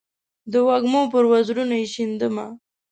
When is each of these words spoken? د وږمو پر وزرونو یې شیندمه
د 0.51 0.53
وږمو 0.67 1.01
پر 1.11 1.23
وزرونو 1.31 1.73
یې 1.81 1.85
شیندمه 1.93 2.45